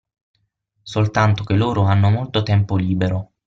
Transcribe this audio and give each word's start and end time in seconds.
Soltanto 0.81 1.43
che 1.43 1.53
loro 1.53 1.83
hanno 1.83 2.09
molto 2.09 2.41
tempo 2.41 2.75
libero. 2.75 3.33